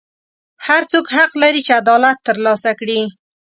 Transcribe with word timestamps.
هر 0.65 0.81
څوک 0.91 1.05
حق 1.15 1.31
لري 1.43 1.61
چې 1.67 1.71
عدالت 1.81 2.17
ترلاسه 2.27 2.71
کړي. 2.79 3.01